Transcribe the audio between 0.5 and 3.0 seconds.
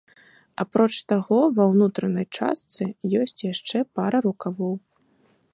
Апроч таго, ва ўнутранай частцы